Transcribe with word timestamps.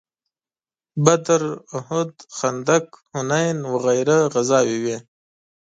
بدر، 1.05 1.43
احد، 1.79 2.11
خندق، 2.37 2.85
حنین 3.11 3.57
وغیره 3.73 4.17
غزاوې 4.33 4.77
وې. 4.83 4.97